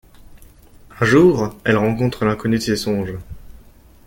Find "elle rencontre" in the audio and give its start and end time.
1.63-2.25